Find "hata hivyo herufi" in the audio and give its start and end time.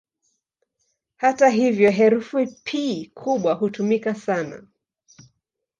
1.15-2.45